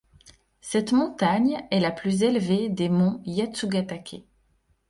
[0.61, 4.23] Cette montagne est la plus élevée des monts Yatsugatake.